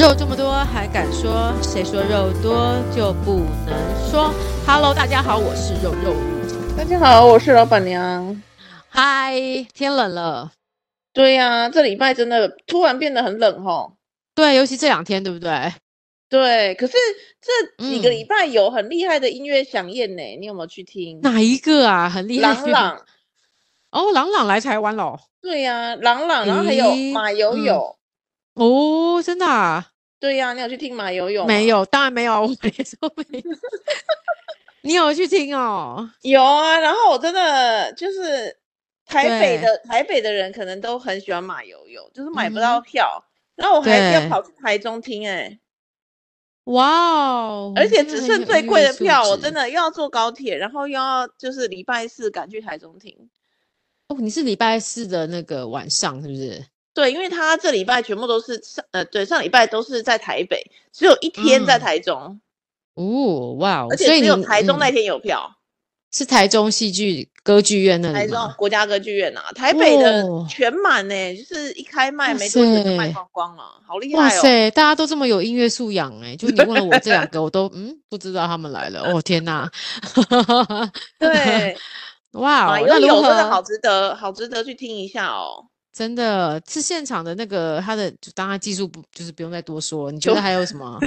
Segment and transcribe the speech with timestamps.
[0.00, 1.52] 肉这么多还敢说？
[1.62, 4.32] 谁说肉多就不能说
[4.66, 6.16] ？Hello，大家好，我是肉肉。
[6.74, 8.42] 大家好，我是老板娘。
[8.88, 9.34] 嗨，
[9.74, 10.52] 天冷了。
[11.12, 13.92] 对呀、啊，这礼拜真的突然变得很冷哦。
[14.34, 15.70] 对，尤其这两天，对不对？
[16.30, 16.94] 对，可是
[17.76, 21.20] 这几个礼拜有很厉害的音乐响宴呢，嗯、你有没有去听？
[21.20, 22.08] 哪一个啊？
[22.08, 22.54] 很厉害。
[22.54, 23.04] 朗朗。
[23.90, 25.20] 哦，朗朗来台湾了。
[25.42, 27.96] 对呀、啊，朗朗，然后还有马友友。
[27.98, 27.99] 嗯、
[28.54, 29.92] 哦，真的啊？
[30.18, 31.46] 对呀、啊，你有去听马友友？
[31.46, 33.44] 没有，当然没有，我也说没有。
[34.82, 36.10] 你有去听哦？
[36.22, 38.56] 有啊，然后我真的就是
[39.06, 43.22] 台北的台北的人可能都很喜欢马友友，就是买不到票，
[43.56, 45.60] 嗯、然后我还要跑去台中听哎、欸。
[46.64, 47.72] 哇哦！
[47.74, 53.30] 而且只剩最贵的票，我真的又要坐高铁，然后又要就是礼拜四赶去台中听。
[54.08, 56.64] 哦，你是礼拜四的那个晚上是不是？
[56.92, 62.40] 对，因为他这礼拜全部都是上，呃，对，上礼拜都是在台北，只有一天在台中。
[62.96, 63.86] 嗯、哦，哇哦！
[63.90, 65.56] 而且只有台中那天有票，
[66.12, 68.14] 是台中戏剧歌剧院那里？
[68.14, 74.22] 台中国家歌剧院啊，台北的全满呢、欸，哦、就是一开卖没多久就卖光光了，好厉害哦！
[74.24, 79.70] 哇塞，大家都这么有音乐素养哎、欸，就你问了我这两个，我都嗯不知道他们来了哦，天哪！
[81.18, 81.76] 对，
[82.34, 85.69] 哇哦，那有真的好值得，好值得去听一下哦。
[85.92, 90.10] 真的是现场的那个他的，就当然技术不就是不用再多说。
[90.12, 90.98] 你觉得还有什么？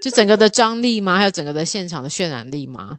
[0.00, 1.16] 就整个的张力吗？
[1.16, 2.98] 还有整个的现场的渲染力吗？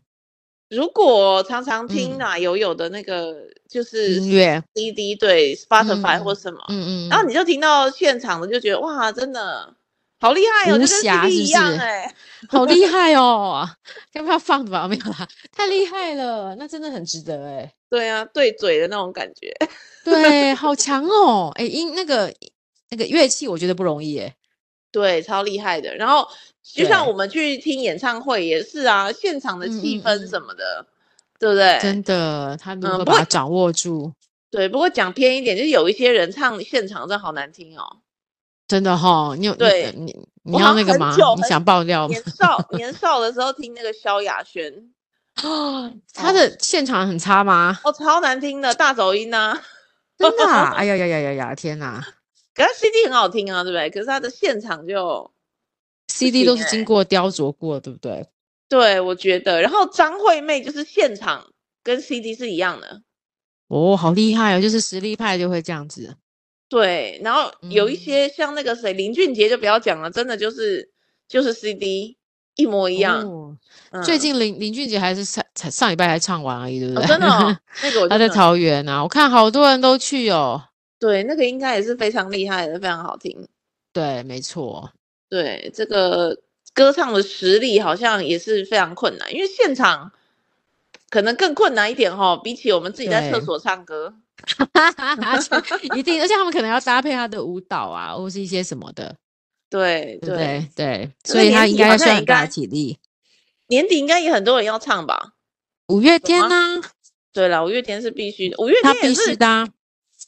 [0.70, 3.36] 如果常常听哪友友的那个
[3.67, 9.73] 就是音乐 CD，对 Spotify 或什么，嗯嗯，然后你就听到现场的，就觉得哇，真的
[10.20, 12.14] 好厉害哦，就跟 CD 一样哎，
[12.50, 13.67] 好厉害哦，
[14.14, 14.88] 要不要放吧？
[14.88, 17.73] 没有啦，太厉害了，那真的很值得哎。
[17.89, 19.53] 对啊，对嘴的那种感觉。
[20.03, 21.52] 对，好强哦！
[21.56, 22.34] 哎，音那个
[22.89, 24.36] 那个乐器，我觉得不容易哎。
[24.92, 25.95] 对，超厉害的。
[25.95, 26.28] 然后
[26.64, 30.86] 就像我们去听演唱会也是啊，现场的气氛什么的，
[31.39, 31.80] 对不对？
[31.82, 34.11] 真的，他如何把它掌握住？
[34.52, 37.98] 对，不过讲偏一点，就是有一些人唱现场真的好难听哦。
[38.70, 41.14] 真的哈，你有对你你要那个吗？
[41.36, 42.14] 你想爆料吗？
[42.14, 44.72] 年少年少的时候听那个萧亚轩，
[45.42, 47.78] 啊，他的现场很差吗？
[47.84, 49.60] 哦，超难听的大走音呐。
[50.20, 50.72] 真的、啊？
[50.78, 51.56] 哎呀呀呀呀呀！
[51.56, 52.06] 天哪！
[52.54, 53.90] 可是 CD 很好听啊，对不对？
[53.90, 55.32] 可是他的现场就
[56.08, 58.28] CD 都是经过雕琢过，对不对？
[58.68, 59.62] 对，我觉得。
[59.62, 61.48] 然后张惠妹就是现场
[61.84, 63.02] 跟 CD 是一样的。
[63.70, 64.62] 哦，好厉害哦！
[64.62, 66.16] 就是实力派就会这样子。
[66.70, 70.92] 对，然后有一些像那个谁、嗯、林俊杰就不要讲了，真的就是
[71.28, 72.16] 就是 CD
[72.56, 73.28] 一模一样。
[73.28, 73.58] 哦
[73.92, 77.04] 嗯、最近林林俊杰还是上才上礼拜才唱完而已，对不对？
[77.04, 80.62] 哦、真的、哦，那个我他在桃园啊，我看好多人都去哦。
[81.00, 83.48] 对，那个应该也是非常厉害的，非常好听。
[83.92, 84.92] 对，没错。
[85.28, 86.38] 对，这个
[86.76, 90.12] 歌唱的实力好像也是非常困难，因为现场
[91.10, 94.14] 可能更困难一点哈、哦，比起我们自己在厕所唱歌。
[95.95, 99.16] 一定，而且他们可能要搭配他的舞蹈啊，或是一些什么的。
[99.70, 102.98] 对对对，对，所以他应该要算很大体力。
[103.67, 105.33] 年底应该也很多人要唱吧？
[105.88, 106.82] 五月天呢？
[107.32, 108.58] 对了，五月天是必须的。
[108.58, 109.67] 五月天也是的，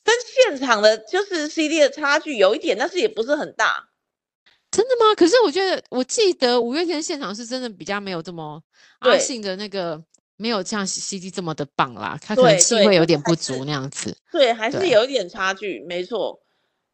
[0.04, 0.14] 跟
[0.50, 3.88] 现场的就是 CD 的差距有一点，但是也不是很大。
[4.70, 5.16] 真的吗？
[5.16, 8.62] 可是我觉得，我记得五月天现场是真的比较没有这么
[9.00, 10.02] 阿信的那个，
[10.42, 12.18] 没有像 CD 这么的棒啦。
[12.22, 14.18] 他可能气会有点不足那样子。
[14.32, 16.42] 对，还是有一点差距，没错。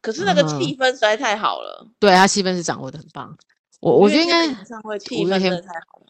[0.02, 1.88] 可是那个气氛实在太好了。
[2.00, 3.35] 对，他气氛是掌握的很棒。
[3.80, 6.08] 我我觉得应该演唱会气氛真的太好了。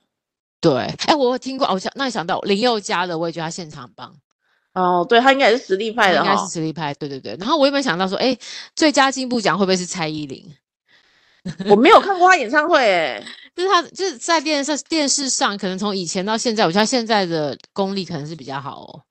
[0.60, 0.74] 对，
[1.06, 4.16] 哎，我有听过，我想那想到林宥嘉的，我也觉得他现场棒。
[4.74, 6.94] 哦，对，他应该也是实力派的，应该是实力派。
[6.96, 7.36] 对对对。
[7.40, 8.38] 然后我有没有想到说，哎，
[8.76, 10.56] 最佳进步奖会不会是蔡依林？
[11.70, 13.24] 我没有看过他演唱会，哎，
[13.58, 19.02] 就是他就是在电视电视上，可能从以前到现在，我觉得他现在的功力可能是比较好哦，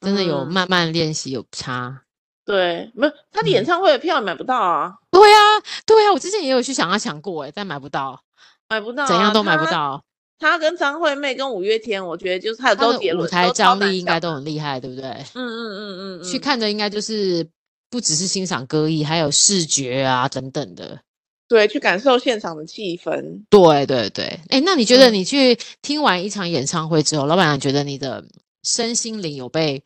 [0.00, 2.02] 真的有慢慢练习有差。
[2.44, 4.94] 对，没有他的演唱会的票买不到啊。
[5.12, 5.38] 对啊，
[5.86, 8.20] 对啊，我之前也有去想要抢过，哎，但买不到，
[8.68, 10.02] 买不到，怎样都买不到。
[10.40, 15.08] 他跟张惠妹跟五月天，我觉得就是他的周杰伦，舞台张力应该都很厉害，对不对？
[15.34, 17.48] 嗯嗯嗯嗯嗯，去看的应该就是
[17.90, 21.00] 不只是欣赏歌艺，还有视觉啊等等的。
[21.48, 23.44] 对，去感受现场的气氛。
[23.48, 28.24] 对对对，哎，那你觉得你去听完一场演唱会之后，嗯、老板娘觉得你的
[28.62, 29.82] 身心灵有被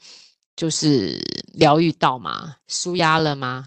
[0.57, 1.21] 就是
[1.55, 2.57] 疗愈到吗？
[2.67, 3.67] 舒压了吗？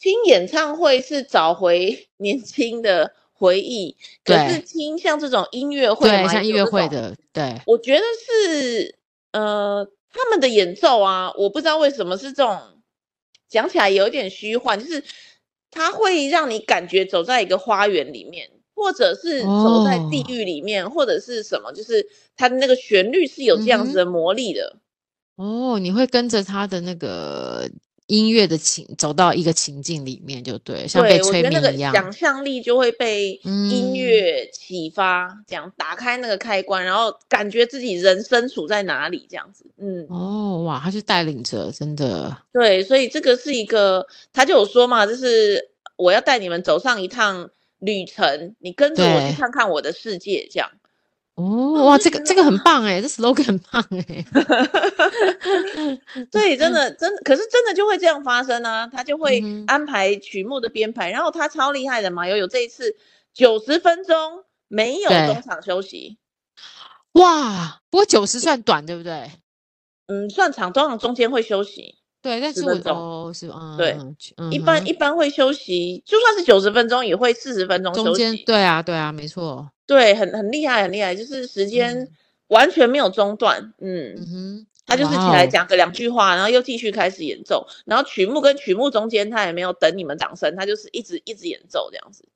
[0.00, 3.14] 听演唱会是找回 年轻的。
[3.36, 8.96] 回忆，可是听像这种音乐会，对，像音乐会的，对，我觉得是
[9.32, 12.58] 呃，他们的演奏啊，我不知道为什么是这种，
[13.48, 15.02] 讲起来有点虚幻，就是
[15.74, 22.06] 它会让你感觉走在一个花园里面，或者是走在地狱里面，哦、或者是什么，就是
[22.36, 24.76] 它的那个旋律是有这样子的魔力的。
[25.36, 27.68] 嗯、哦，你会跟着它的那个。
[28.06, 31.92] 音乐的情走到一个情境里面就对，像被催眠一样。
[31.94, 39.64] 想象力就会被音乐启发，嗯、这样打开那个开关，然后感觉自己人生处在哪里这样子。
[39.78, 42.36] 嗯，哦，哇，他是带领着，真的。
[42.52, 47.48] 对，所以这个是一个，他就有说嘛，就是我要带你们走上一趟
[47.78, 50.70] 旅程，你跟着我去看看我的世界，这样。
[51.36, 54.04] 哦，哇，这个这个很棒哎，这 slogan 很棒哎。
[56.30, 62.96] 对，真的真的，可是真的就会这样发生啊，他就会安排曲目的编排，然后他超厉害的嘛，有有这一次
[63.32, 66.18] 九十分钟没有中场休息。
[67.14, 69.30] 哇，不过九十算短对不对？
[70.06, 71.96] 嗯，算长，通常中间会休息。
[72.22, 73.98] 对，但是我都是嗯，对，
[74.50, 78.44] 一般一般会休息，就算是九十分钟也会四十分钟休息。
[78.44, 79.68] 对啊，对啊，没错。
[79.86, 82.08] 对，很很厉害，很厉害，就是时间
[82.48, 83.72] 完全没有中断。
[83.78, 92.26] 嗯，嗯哼，他就是起来讲个两句话，然后又继续开始演奏，然后曲目跟曲目中间他也没有等你们掌声，他就是一直一直演奏这样子。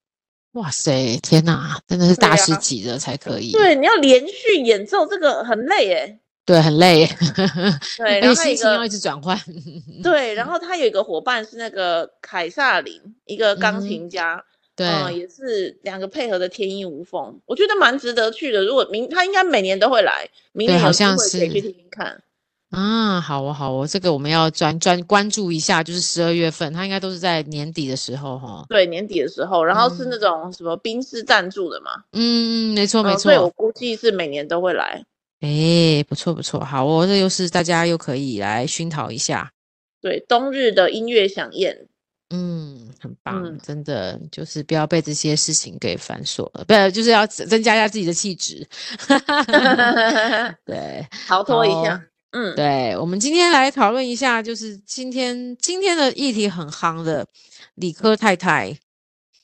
[0.53, 3.53] 哇塞，天哪，真的是大师级的才可以。
[3.53, 6.19] 对，你要连续演奏这个很累耶。
[6.45, 7.07] 对，很累。
[7.99, 9.39] 对， 然后心情要一直转换。
[10.03, 14.43] 对，然 后他有一个伙伴是那个凯撒琳，一个钢琴家。
[14.79, 18.65] 嗯对、嗯，也是两个配合的天衣无缝，我觉得蛮值得去的。
[18.65, 22.23] 如果明他应该每年都会来，明年好像是可以去听听看。
[22.71, 28.65] 啊，好哦，好哦，这个我们要专专关注一下，就是十二月份，他应该都是在年底的时候哈。
[28.69, 31.91] 对，年底的时候，然后是那种什么宾士赞助的嘛。
[32.13, 35.03] 嗯，没错没错，嗯、所以我估计是每年都会来。
[35.41, 39.51] 哎，不错不错，好哦，这又是大家又可以来熏陶一下。
[40.03, 41.88] 对，冬日的音乐响宴。
[42.31, 48.67] 嗯，很棒，嗯、真的就是不要被这些事情给反锁了，不是，就是要增加一下自己的气质。
[50.67, 52.03] 对， 逃脱一下。
[52.33, 57.27] 嗯，对，我们今天来讨论一下，就是今天今天的议题很夯的
[57.77, 58.79] 理科太太。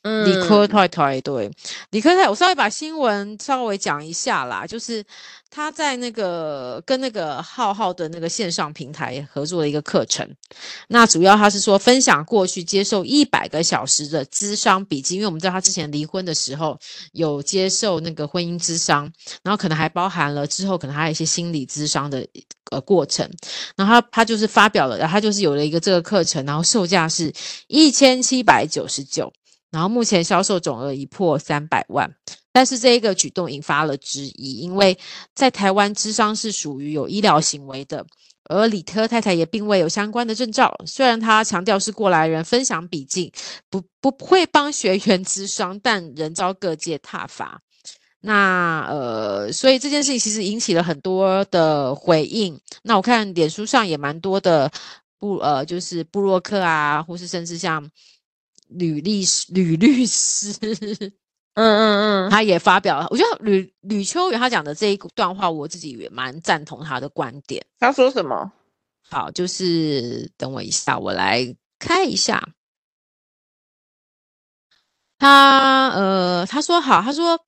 [0.04, 1.50] 嗯，理科太太，对，
[1.90, 5.02] 理科太太，我稍微把新闻稍微讲一下啦，就是
[5.50, 10.28] 他在那个跟那个浩浩的那个线上平台合作的一个课程，
[10.88, 16.78] 那主要他是说分享过去接受一百个小时的咨商笔记，因为我们知道他之前离婚的时候
[17.12, 19.10] 有接受那个婚姻咨商，
[19.42, 22.26] 然后可能还包含了之后可能还有一些心理咨商的
[22.70, 23.26] 呃过程，
[23.74, 27.32] 然后他他就是发表了，然后他就是有了一个这个课程，然后售价是
[27.68, 29.32] 一千七百九十九。
[29.74, 32.08] 然后目前销售总额已破三百万，
[32.52, 34.96] 但是这一个举动引发了质疑，因为
[35.34, 38.06] 在台湾咨商是属于有医疗行为的，
[38.44, 40.72] 而李特太太也并未有相关的证照。
[40.86, 43.32] 虽然他强调是过来人分享笔记，
[43.68, 47.60] 不不会帮学员咨商，但仍遭各界挞伐。
[48.20, 52.56] 那呃，所以这件事情其实引起了很多的回应。
[52.84, 54.70] 那我看脸书上也蛮多的
[55.18, 57.90] 部呃，就是布洛克啊，或是甚至像。
[58.78, 60.52] 吕律师， 吕律师，
[61.54, 63.06] 嗯嗯嗯，他也发表了。
[63.10, 67.64] 我觉得吕吕秋雨他讲的这一段话，我自己也蛮赞同他的观点。
[67.78, 68.52] 他说什么？
[69.08, 72.48] 好，就是等我一下，我来开一下。
[75.18, 77.38] 他呃，他说好，他说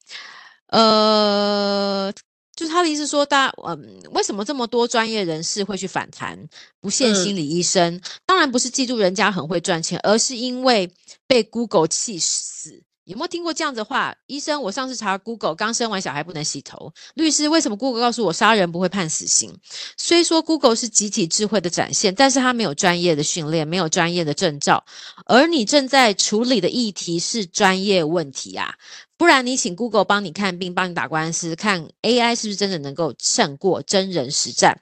[0.69, 2.13] 呃。
[2.57, 6.49] 就是他的意思说，大嗯，为什么这么多专业人士会去反弹，
[6.81, 7.95] 不限心理医生？
[7.95, 10.91] 嗯、当然不是嫉妒人家很会赚钱，而是因为
[11.27, 12.83] 被 Google 气死。
[13.05, 14.13] 有没有听过这样子的话？
[14.27, 16.93] 医生，我上次查 Google，刚生完小孩不能洗头。
[17.15, 19.57] 律师，为什么 Google 告诉我杀人不会判死刑？
[19.97, 24.85] 虽说 Google 是集体智慧的展现，但是他没有专业的训练，没有专业的证照，
[25.27, 28.75] 而你正在处理的议题是专业问题啊。
[29.19, 34.79] 不然你请 Google 帮你看病，帮你打官司，看 AI 是不是真的能够胜过真人实战？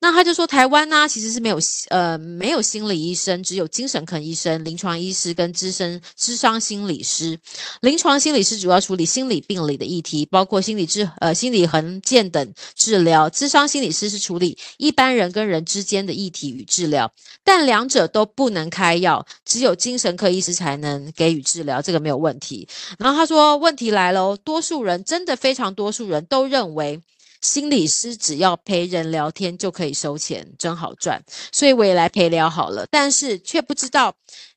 [0.00, 1.58] 那他就说台湾呢、其实是没有
[1.90, 7.38] 呃没有心理医生，只有精神科医生、临床医师跟资深智商心理师。
[7.82, 13.28] 临床心理师主要处理心理病理的议题，包括心理治呃心理横健等治疗。
[13.28, 17.12] 智商心理师是处理一般人跟人之间的议题与治疗，
[17.44, 22.66] 但两者都不能开药，只有精神科医师才能给予治疗，这个没有问题。
[22.98, 23.73] 然后他说问。
[23.74, 27.00] 问题来了，多数人真的非常多数人都认为
[27.40, 32.86] 心理师只要陪人聊天就可以收钱，真好赚，所以我也来陪聊好了。
[32.88, 34.14] 但是却不知道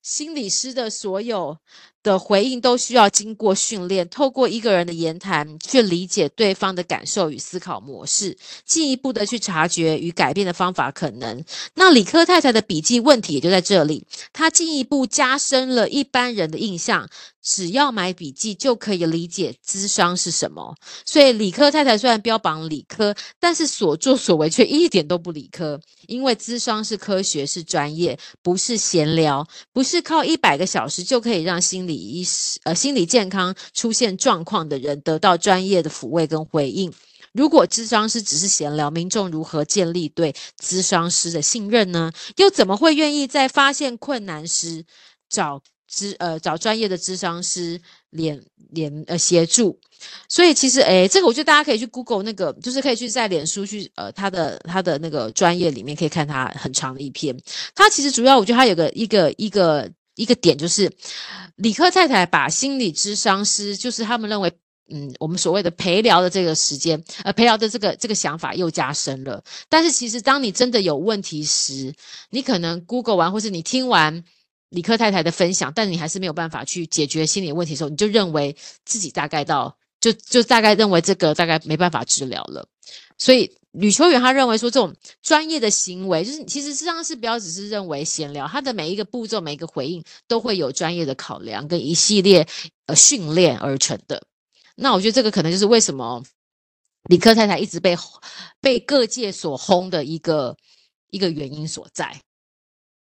[0.08, 1.58] 心理师的所有
[2.02, 11.44] 的回应都需要经过训练，透过一个人的言谈去理解对方的感受与思考模式，进一步的去察觉与改变的方法可能。
[11.74, 17.10] 那理科太太的笔记问题也就在这里，她进一步加深了一般人的印象。
[17.50, 25.80] 只要买笔记就可以理解咨商是什么，所以理科太太虽然标榜理科，但是所作所为却一点都不理科。
[26.08, 36.94] 因为咨商是科学，是专业，不是闲聊，不是是靠一百个小时就可以让心理医师呃心理健康出现状况的人得到专业的抚慰跟回应。
[37.34, 42.12] 如果咨商师只是闲聊，民众如何建立对咨商师的信任呢？
[42.36, 44.86] 又怎么会愿意在发现困难时
[45.28, 45.64] 找？
[45.90, 47.80] 咨呃找专业的咨商师
[48.12, 49.80] 联联呃协助，
[50.30, 57.38] 所以其实诶这个我觉得大家可以去 Google 那个，就是可以去在脸书去呃他的他的那个专业里面可以看他很长的一篇。
[57.76, 60.92] 他其实主要我觉得他有个一个一个一个点就是，
[61.56, 64.52] 理科太太把心理咨商师就是他们认为
[64.90, 69.44] 嗯我们所谓的陪聊的这个时间呃陪聊的这个这个想法又加深了。
[69.70, 71.94] 但是其实当你真的有问题时，
[72.30, 74.24] 你可能 Google 完或是你听完。
[74.70, 78.56] 理科太太的分享，但你还是没有办法去解决心理问题的时候，你就认为
[78.86, 82.68] 自己大概到就就大概认为这个大概没办法治疗了。
[83.18, 92.48] 所以吕秋远他认为说，这种专业的行为，就是其实咨商是不要只是认为闲聊，他的每一个步骤、每一个回应都会有专业的考量跟一系列
[92.86, 94.24] 呃训练而成的。
[94.76, 96.24] 那我觉得这个可能就是为什么
[97.10, 97.98] 理科太太一直被
[98.62, 100.56] 被各界所轰的一个
[101.10, 102.22] 一个原因所在。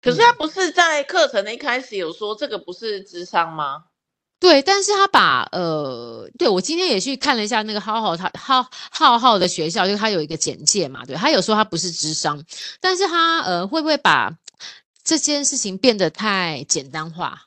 [0.02, 3.85] 可是他不是在课程的一开始有说这个不是智商吗？
[4.40, 12.42] 对，但是他把呃，对我今天也去看了一下那个浩浩他浩浩浩的学校，就他有一个简介嘛，对，他有说他不是智商，
[12.80, 14.37] 但是他呃会不会把
[15.04, 17.40] 这件事情变得太简单化？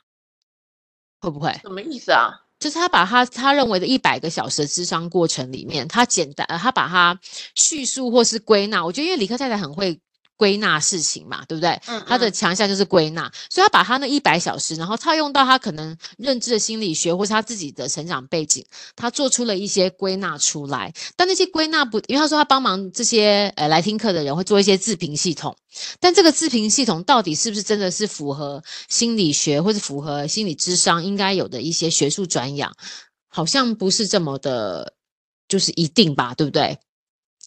[1.20, 1.52] 会不会？
[1.60, 2.30] 什么意思啊？
[2.58, 7.20] 就是他把他他认为的一百个小时的智商过程里面，他简单呃他把它
[7.54, 10.00] 叙述或是归纳，我觉得因为理科太太很会。
[10.36, 11.70] 归纳事情嘛，对不对？
[11.86, 18.64] 嗯，嗯，他的强项就是归纳，所以他把他那一百小时，然后套用到他可能认知的心理学，或是他自己的成长背景，
[18.94, 20.92] 他做出了一些归纳出来。
[21.16, 25.56] 但那些归纳不，因为他说他帮忙这些呃来听课的人会做一些自评系统，
[26.00, 32.74] 但这个自评系统到底是不是真的是符合心理学，或是符合心理智商应该有的一些学术转养，
[33.28, 34.92] 好像不是这么的，
[35.48, 36.78] 就是一定吧，对不对？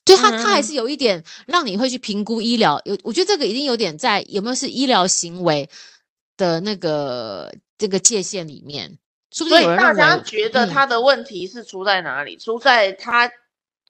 [0.09, 5.69] 所以他他还是有一点让你会去评估医疗，有我觉得这个一定有点在有没有是医疗行为
[6.35, 8.97] 的那个这个界限里面？
[9.29, 12.35] 所以大家觉得他的问题是出在哪里？
[12.35, 13.31] 嗯、出在他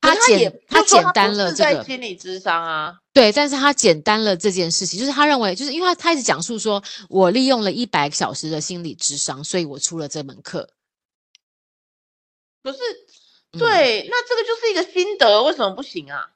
[0.02, 10.70] 他简他简单了这个心理智商啊，对，但是他简单了这件事情，就是他认为就是因为他他一直讲述说我利用了一百个小时的心理智商，所以我出了这门课，
[12.62, 12.78] 不是。
[13.58, 16.28] 对，那这个就是一个心得，为什么不行啊？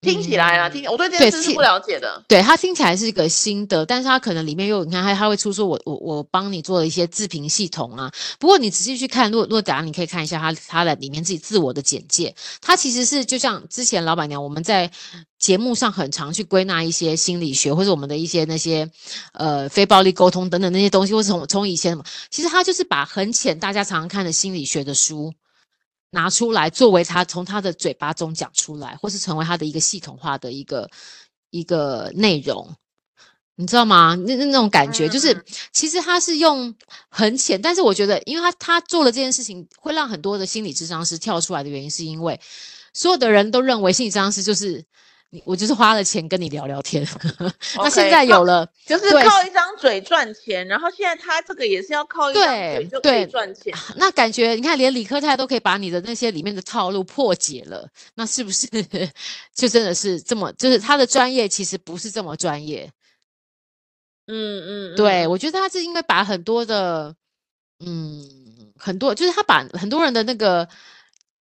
[0.00, 2.24] 听起来啊，听我对这件事是不了解的。
[2.26, 8.12] 对，他听起来是一个心得，但是他可能里面又你看他他会出说我我我帮你做了一些自评系统啊。
[8.40, 14.90] 不过你仔细去看，若若等下你可以看一下他他的里面自己自我的简介，他其实是就像之前老板娘我们在
[15.38, 18.90] 节目上很常去归纳一些心理学或者我们的一些那些
[19.34, 21.96] 呃非暴力沟通等等那些东西，或是从从以前，
[22.28, 25.32] 其实他就是把很浅大家常常看的心理学的书。
[26.12, 30.88] 拿出来作为他从他的嘴巴中讲出来，或是成为他的一个系统化的一个
[31.50, 32.76] 一个内容，
[33.56, 34.14] 你知道吗？
[34.14, 36.74] 那那种感觉就是，其实他是用
[37.08, 42.40] 很浅，但是我觉得，因为他他做了这件事情，会让很多的心理智商师跳出来的原因，是因为
[42.92, 44.84] 所有的人都认为心理智商师就是。
[45.44, 47.06] 我就是花了钱跟你聊聊天
[47.76, 53.72] 那现在有了，就是靠一张嘴赚钱，然后现在他这个也是要靠一张嘴就可以赚钱。
[53.96, 58.66] 那感觉你看，连理科太太都可以把你的那些里面的套路破解了，那是不是
[59.54, 60.52] 就真的是这么？
[60.52, 62.90] 就是他的专业其实不是这么专业。
[64.26, 67.16] 嗯嗯，对，我觉得他是因为把很多的，
[67.84, 68.22] 嗯，
[68.78, 70.68] 很多就是他把很多人的那个，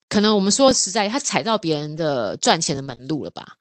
[0.07, 3.57] 可能我们说实在，他踩到别人的赚钱的门路了吧。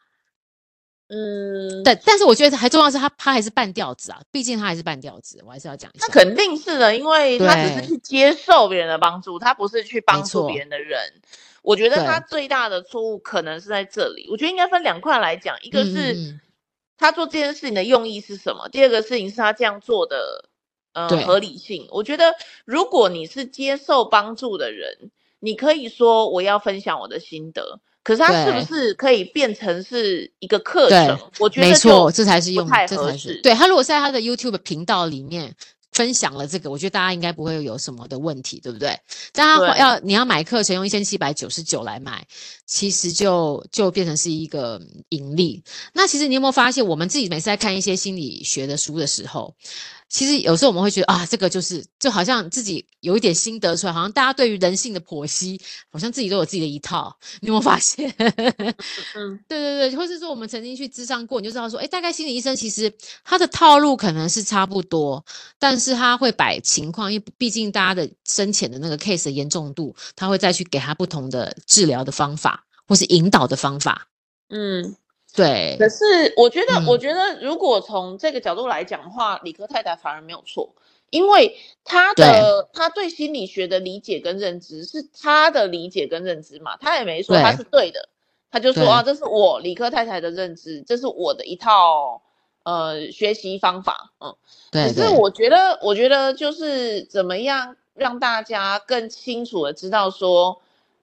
[1.12, 6.06] 嗯，但但是我觉得还重要是他他还是半吊子啊，毕竟他还是半吊子，我还是要讲一下。
[6.06, 11.00] 那肯定是的，因为他只是去接受别人的帮助，他不是去帮助别人的人。
[11.62, 14.28] 我觉得他最大的错误可能是在这里。
[14.30, 16.38] 我觉得应该分两块来讲，一个是
[16.96, 20.48] 他做这件事情的用意是什么，嗯、第二个事情是他这样做的
[20.92, 21.88] 呃合理性。
[21.90, 27.80] 我觉得如果你是接受帮助的人，你可以说我要分享我的心得。
[28.02, 31.18] 可是它是不是可以变成是一个课程？
[31.38, 33.34] 我觉得没错，这才是用这才是。
[33.42, 35.54] 对，他如果在他的 YouTube 频道里面
[35.92, 38.98] 分享了这个，我觉得大家应该不会有什么的问题，对不对？
[39.32, 42.26] 大家要你要买课程用一千七百九十九来买，
[42.66, 45.62] 其实就就变成是一个盈利。
[45.92, 49.54] 那其实你有没有发现，我们自己每次在看一些心理学的书的时候，
[50.08, 57.16] 其实有时候我们会觉得啊，这个就是就好像自己有一点心得出来，好像大家对于人性的剖析，好像自己都有自己的一套。
[57.40, 58.12] 你有没有发现？
[58.18, 62.92] 嗯， 对对对，或是说我们曾经去咨商过，你就知道说，哎，大概心理医生其实
[63.24, 65.24] 他的套路可能是差不多，
[65.58, 74.06] 但是他会摆情况，因为毕竟大家的深浅的那个 case 的严重度，他会再去给他不同的治疗的方法，或是引导的方法。
[74.50, 74.94] 嗯。
[75.32, 80.74] 对，可是我觉得，嗯、我觉得如果从这个角度来讲的话，理科太太反而没有错，
[81.08, 82.70] 因为他的对。
[82.72, 88.08] 他对心理学的理解跟认知是他的理解跟认知嘛，他也没说他是对的，对
[88.50, 92.20] 他就说啊，这是我理科太太的认知，这是我的一套
[92.64, 94.34] 呃学习方法，嗯，
[94.70, 94.92] 对。
[94.92, 100.60] 可是我觉得，我觉得就是怎么样让大家更清楚的知道说。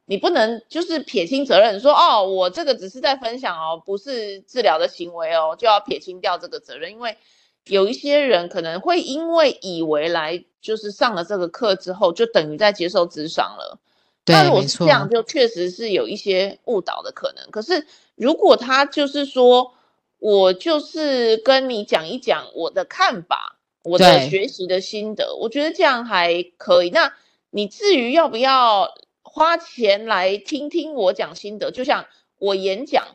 [0.10, 6.90] 你不能就是撇清责任，说哦，我这个只是在分享哦，不是治疗的行为哦，就要撇清掉这个责任。
[6.94, 7.18] 因为
[7.66, 13.78] 有一些人可能会因为以为来就是上了这个课之后，就等于在接受咨商了。
[14.24, 17.52] 对，那如果是这样，就确实是有一些误导的可能。
[17.52, 17.86] 可是
[18.16, 19.74] 如果他就是说
[20.20, 26.90] 我就是跟你讲一讲我的看法，我的学习的心得，我觉得这样还可以。
[26.90, 27.14] 那
[27.50, 28.94] 你至于要不要？
[29.30, 32.08] 花钱来听听我讲心得，就像
[32.40, 33.06] 我演讲，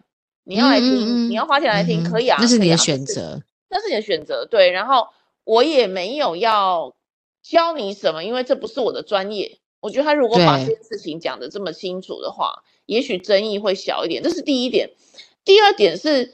[0.45, 4.71] 你要来听，嗯嗯、你要花钱来听，嗯、可以啊，那是你的选择，那是你的选择，对。
[4.71, 5.09] 然后
[5.43, 6.95] 我也没有要
[7.43, 9.59] 教你什么，因为这不是我的专业。
[9.81, 14.23] 我觉得他如果把这件事情讲得这么清楚的话，也许争议会小一点。
[14.23, 14.91] 这是第一点。
[15.45, 16.33] 第二点是，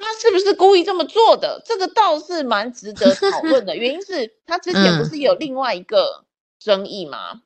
[0.00, 1.62] 他是不是故意这么做的？
[1.64, 3.76] 这个倒是蛮值得 讨论的。
[3.76, 6.24] 原因是他之前不是有另外一个
[6.58, 7.42] 争议吗？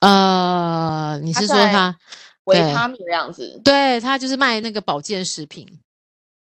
[0.00, 1.96] 嗯呃，你是说他
[2.44, 3.60] 维他命的样子？
[3.64, 5.66] 对，他就是卖那个保健食品。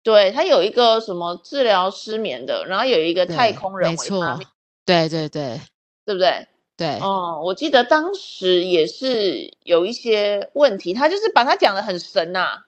[0.03, 4.47] 对，他有一个什么治疗失眠的，然后有一个太空人维他命。
[4.85, 5.59] 对对对，
[6.05, 6.47] 对不对？
[6.77, 6.99] 对。
[6.99, 12.65] 哦，我记得当时也是有一些问题，他就是把他讲的很神呐、啊。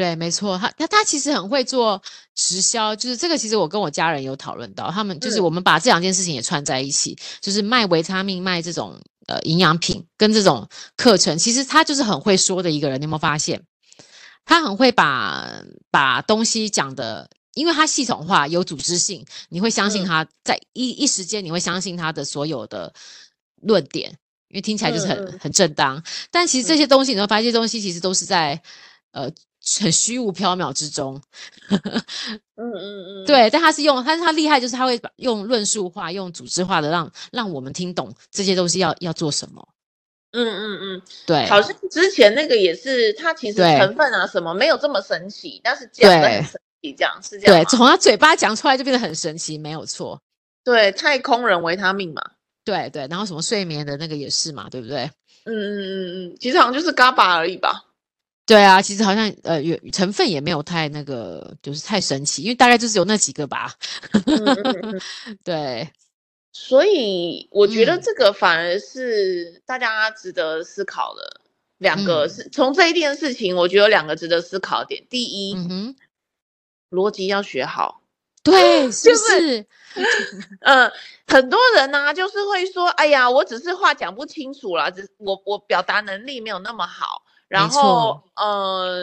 [0.00, 2.02] 对，没错，他他他其实很会做
[2.34, 8.98] 直销，就是这个，其实我跟我家人有讨论到，他们就是我们把这两件事情也串在一起，嗯、就是卖维他命，卖这种。
[9.26, 13.00] 呃，营养品跟这种课程，其实他就是很会说的一个人。
[13.00, 13.62] 你有没有发现？
[14.44, 22.92] 他很会把把东西讲的，因为他系统化、有组织性，你会相信他在一、嗯、一时间，你会相信他的所有的
[23.62, 24.10] 论点，
[24.48, 26.02] 因为听起来就是很、嗯、很正当。
[26.32, 28.60] 但其实这些东西，你会发现这些东西其实都是在
[29.12, 29.30] 呃。
[29.80, 31.20] 很虚无缥缈之中，
[31.68, 39.68] 嗯嗯嗯，对，但他是用，但是他厉害，就是他会用论述化、用组织化的让让我们听懂这些东西要要做什么。
[40.32, 47.56] 嗯嗯嗯，对，好像之前那个也是，他其实成分啊什么没有这么神奇，但是讲的很神奇，这样是这样。
[47.56, 50.20] 对，从他嘴巴讲出来就变得很神奇，没有错。
[50.62, 52.22] 对，太空人维他命嘛，
[52.64, 55.10] 对对，然后什么睡眠的那个也是嘛，对不对？
[55.44, 57.86] 嗯嗯嗯嗯，其实好像就是嘎巴而已吧。
[58.50, 63.72] 对啊，其实好像呃，成分也没有太那个，就是太神奇，因为大概就是有那几个吧。
[64.26, 65.00] 嗯嗯嗯
[65.44, 65.88] 对，
[66.52, 71.40] 所以我觉得这个反而是大家值得思考的
[71.78, 75.06] 两个是，嗯、从这一件事情，我觉得有两个值得思考点。
[75.08, 75.96] 第一，嗯哼，
[76.90, 78.02] 逻辑要学好，
[78.42, 79.60] 对， 是不是？
[80.62, 80.92] 嗯、 呃，
[81.28, 87.22] 很多人呢、啊，就是会说，哎呀，我只是话讲不清楚啦，只我我表达能力没有那么好。
[87.50, 88.96] 然后，呃，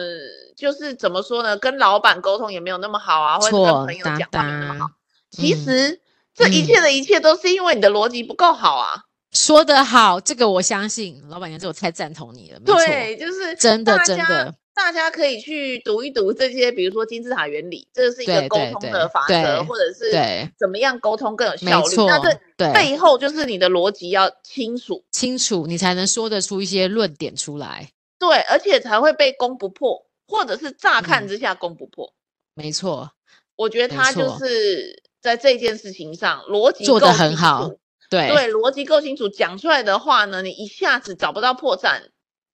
[0.56, 1.54] 就是怎么说呢？
[1.58, 4.90] 跟老板沟通也没有那么好啊，或者跟朋友讲话没有那么好。
[5.30, 6.00] 其实，
[6.34, 9.04] 这一切的一切都是因为你的逻辑不够好啊。
[9.32, 12.58] 说得好，这个我相信，老板娘这我太赞同你了。
[12.60, 20.10] 对，就是真的真的，大家可以去读一读这些，比如说金字塔原理，这是一个沟通的法则，或者是
[20.58, 21.96] 怎么样沟通更有效率。
[22.06, 27.90] 那这背后就是你的逻辑要清楚，清楚你才能说得出一些论点出来。
[28.18, 32.12] 对，而且才会被攻不破，或者是乍看之下攻不破。
[32.56, 33.12] 嗯、没错，
[33.56, 37.70] 我觉得他就是在这件事情上逻辑做得很好。
[38.10, 42.00] 对对，逻辑够清楚，讲出来的话呢，你一下子找不到破绽。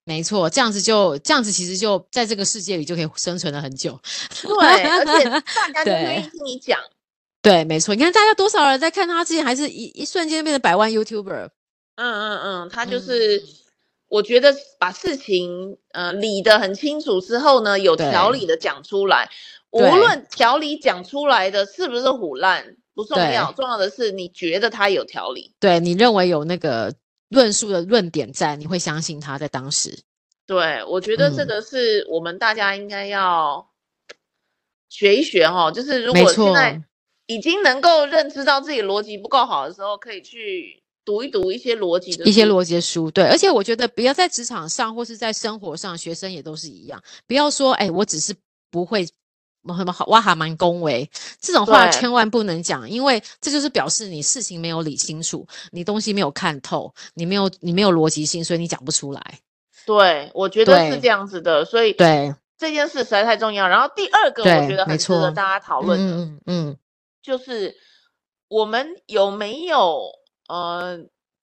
[0.03, 3.99] 没错，这样子就这样子，其实就在这个世界里就可以生存了很久。
[4.43, 6.79] 对，而且大家 就愿意听你讲。
[7.41, 11.49] 对，没错，你看大家多少人在看他之前，还是一一瞬间变成百万 YouTuber。
[11.95, 13.37] 嗯嗯嗯，他就是。
[13.39, 13.43] 嗯
[14.15, 19.29] 我觉得把事情呃理得很清楚之后呢，有条理的讲出来，
[19.71, 26.95] 无论条理讲出来的是不是唬烂不重要，重要的是你觉得他有条理，对，你认为有那个
[27.27, 29.99] 论述的论点在，你会相信他在当时。
[30.47, 33.67] 对，我觉得这个是我们大家应该要
[34.87, 36.81] 学一学哈、哦，就是如果现在
[37.25, 40.84] 已经能够认知到自己逻辑不够好的时候，可以去。
[41.05, 48.35] 读一读一些逻辑的一些逻辑的书，对，而且我觉得不要在职场上或是在生活上，学生也都是一样，不要说，哎，我只是
[48.71, 49.13] 不会什
[49.63, 51.07] 么好哇哈蛮恭维
[51.39, 59.39] 这种话，千万不能讲，因为这就是表示你事情没有理清楚，你东西没有看透，你没有你没有逻辑性，所以你讲不出来。
[59.85, 63.67] 对，我觉得是这样子的，所以对这件事实在太重要。
[63.67, 66.77] 然后第二个，我觉得很值得大家讨论的，嗯嗯，
[67.21, 67.75] 就是
[68.47, 70.24] 我们有没有。
[70.47, 70.99] 呃，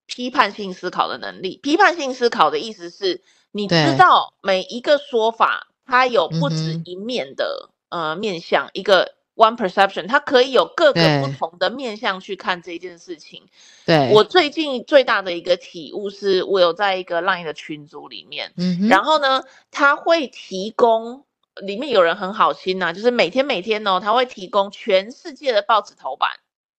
[0.06, 1.58] 批判性思考的能力。
[1.62, 13.44] 批判性思考的意思是，你知道每一个说法它有不止一面的、嗯、呃面向，一个 one perception，它可以有各个不同的面向去看这件事情。
[13.84, 21.24] 对，我最近最大的一个体悟是，我有在一个 Line 的群组里面，嗯，然后呢，他会提供
[21.62, 26.30] 里面有人很好心呐、啊，就是每天每天呢、哦，他会提供全世界的报纸头版。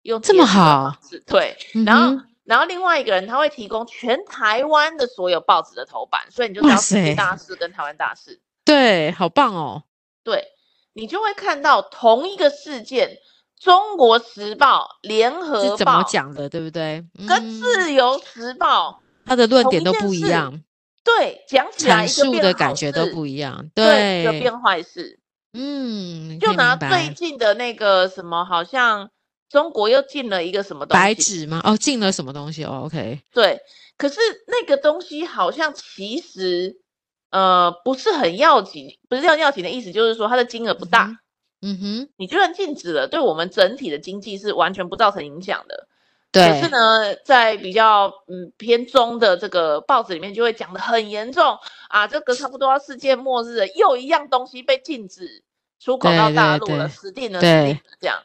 [0.04, 9.84] 用这么好，对，然后、嗯、然后另外一个人他会提供全台湾的所有报纸的头版，所以你就知道世界大事跟台湾大事，对，好棒哦，
[10.22, 10.50] 对，
[10.92, 13.18] 你就会看到同一个事件，
[13.64, 17.06] 《中国时报》、《联合报》怎么讲的，对不对？
[17.26, 17.30] 跟
[17.62, 20.62] 《自由时报》他的论点都不一样，
[21.06, 25.22] 对，讲起来阐述的感觉都不一样，对，对一个变坏事，
[25.54, 29.10] 嗯，就拿最近的那个什么，好像。
[29.54, 31.04] 中国又进了一个什么东西？
[31.04, 31.62] 白纸吗？
[31.64, 32.64] 哦，进了什么东西？
[32.64, 33.22] 哦，OK。
[33.32, 33.62] 对，
[33.98, 36.82] 可是那个东西好像其实
[37.30, 41.20] 呃不是很要紧，不是要要紧的意思，就是说它的金额不大。
[41.62, 45.88] 嗯哼，你就算禁止了，对我们整体的经济是完全不造成影响的。
[46.32, 46.50] 对。
[46.50, 55.44] 可是呢，在比较嗯偏中的这个报纸里面，就会讲的很严重啊，这个差不多要世界末日了，又一样东西被禁止
[55.80, 58.24] 出口到大陆了，死定了，死定了，这样。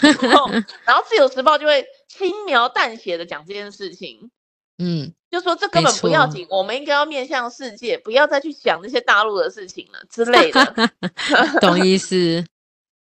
[0.00, 0.50] 然后，
[0.84, 4.30] 然后《自由时报》就会轻描淡写的讲这件事情，
[4.78, 10.90] 嗯，就说这根本不要紧，我们应该要面向世界，不要再去想那些大陆的事情了之类的，
[11.60, 12.44] 懂意思？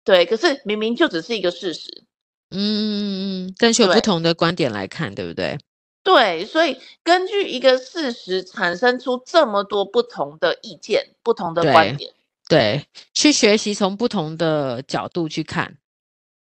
[0.06, 2.04] 对，可是明明就只是一个事实，
[2.50, 5.58] 嗯嗯嗯，但是有不同的观点来看，对，对不对？
[6.02, 12.12] 对，所以根据一个事实产生出这么多不同的意见、不同的观点，
[12.48, 15.78] 对，对，去学习从不同的角度去看。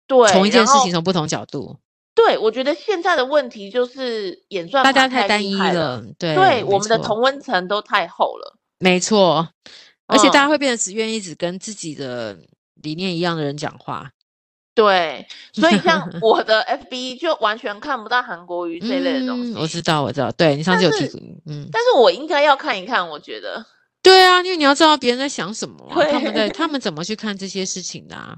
[0.07, 1.77] 对，从一件事情从不同角度，
[2.13, 9.47] 对，我觉得现在的问题就是演算大家太单一了，对，对，我们的同温层都太厚了，没错，
[10.07, 12.37] 而且大家会变得只愿意只跟自己的
[12.75, 14.11] 理念一样的人讲话，
[14.75, 21.05] 对，所以像 我的 FB 就完全看不到韩国瑜这类的东西，嗯，我知道，我知道，对，你上次有提，
[21.45, 23.65] 嗯，但是我应该要看一看，我觉得，
[24.03, 26.67] 对啊，因为你要知道别人在想什么啊，他们在他。
[26.67, 28.35] 们怎么去看这些事情的啊。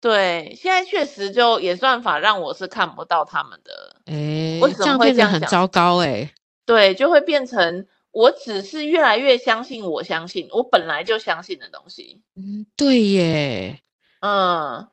[0.00, 5.30] 对，现在确实就演算法让我是看不到他们的，哎，为什么会这样？
[5.30, 6.32] 很糟糕哎。
[6.64, 12.22] 对，就会变成我只是越来越相信我相信我本来就相信的东西。
[12.34, 13.80] 嗯，对耶。
[14.20, 14.88] 嗯，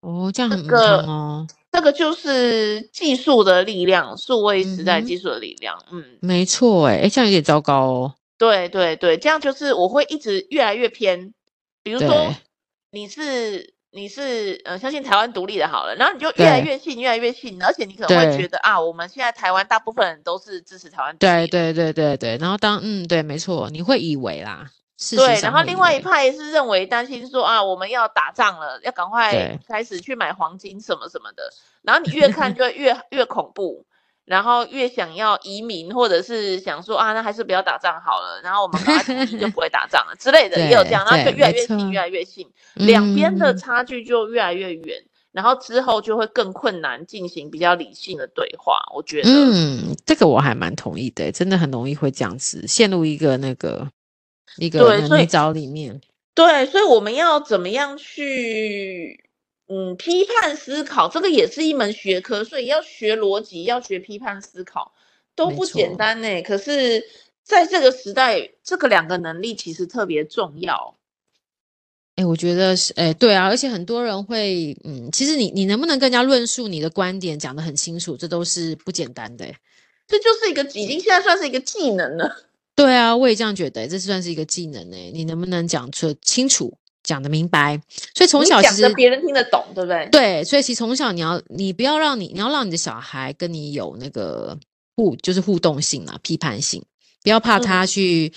[0.00, 1.46] 哦，这样很棒哦。
[1.70, 5.78] 这个就是技术的力量，数位时代技术的力量。
[5.90, 8.14] 嗯，嗯没错哎，哎，这样有点糟糕哦。
[8.38, 11.34] 对对对，这样就是我会一直越来越偏。
[11.82, 12.34] 比如说，
[12.92, 13.74] 你是。
[13.90, 21.32] 你是呃相信台湾独立的好了，然后你就越来越信，越来越信，而且你可能会觉得啊，我们现在台湾大部分人都是支持台湾独立。
[21.32, 31.50] 对对对对对，然后当嗯对，没错，你会以为啦，是对，然后另外一派是认为担心说啊，我们要打仗了，要赶快开始去买黄金什么什么的，
[31.82, 33.86] 然后你越看就越越恐怖。
[34.28, 38.40] 然后越想要移民，或者是想说啊，那还是不要打仗好了。
[38.42, 45.02] 然后我们赶快就不会打仗了之类的， 也有这样，然后就越来越信，越来越信，两边的差距就越来越远。
[45.30, 48.80] 然后之后就会更困难进行比较理性的对话。
[48.94, 53.86] 我觉得，嗯，这个我还蛮同意的，真的很容易会这样子陷入一个那个
[54.56, 56.00] 一个泥沼里面。
[56.34, 59.27] 对，所以我们要怎么样去？
[59.68, 64.92] 嗯，批判思考这个也是一门学科，所以要学逻辑，要学批判思考
[65.36, 66.42] 都不简单呢。
[66.42, 67.04] 可是，
[67.44, 70.96] 在这个时代，这个两个能力其实特别重要。
[72.16, 79.46] 哎，我觉得是，哎，对啊，而且很多人会，嗯，其实你你能不能更加论述你的观点，讲得很清楚，这都是不简单的。
[80.06, 82.44] 这就是一个已经现在算是一个技能了。
[82.74, 84.96] 对啊，我也这样觉得，这算是一个技能呢。
[85.12, 87.80] 你能不能讲出清楚，讲得明白？
[88.14, 90.08] 所以从小其实别人听得懂，对不对？
[90.10, 94.58] 对，所以其实从小你要，你不要让你，你要让你的小孩跟你有那个
[94.96, 96.84] 互，就是互动性啊，批判性，
[97.22, 98.32] 不要怕他去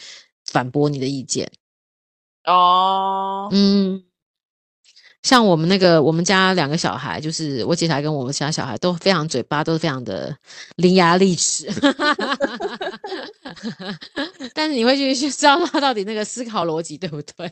[0.45, 1.51] 反驳你的意见。
[2.45, 4.03] 哦，嗯。
[5.23, 10.35] 像我们那个，我们家两个小孩，就是我姐姐跟我们其他小孩都非常嘴巴，都是非常的
[10.77, 11.69] 伶牙俐齿。
[14.53, 17.47] 但是你会去去知道他到底那个思考逻辑对不对？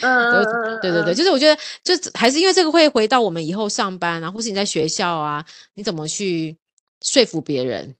[0.00, 6.56] 嗯，对对对，就是我觉得，就还是因为这个会回到我们以后上班啊，或是你在学校啊，你怎么去
[7.02, 7.94] 说服别人？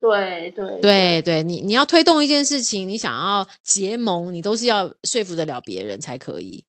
[0.00, 6.64] 对对对，对对，你你要推动一件事情，你想要结盟，你都是要说服得了别人才可以。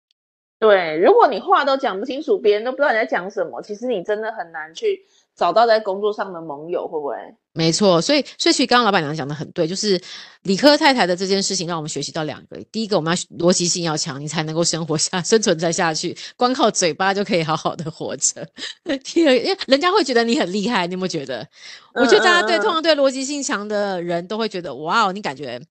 [0.68, 7.16] 对，如果你话都讲不清楚，别人都不知道你在讲什么，其实你真的很难去找到在工作上的盟友，会不会？
[7.54, 10.02] 没错，所以所以其实刚刚老板娘讲的很对，就是
[10.42, 18.44] 理科太太的这件事情，让我们学习到两个：第一个，我们要逻辑性要强，你才能够生活下 生存再下去，光靠嘴巴就可以好好的活着。
[19.06, 21.48] 第二，因为人家会觉得你很厉害，你有没有觉得？
[21.94, 25.62] 我觉得大家对、嗯、通常对逻辑性强的人都会觉得，哇，哦你感觉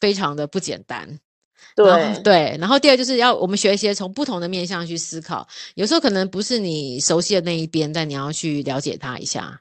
[0.00, 1.20] 非常的不简单。
[1.76, 9.60] 对对，然后第二就是要我们学一些从不同的面向去思考，有时候可能不是你熟悉的那一边，但你要去了解他一下。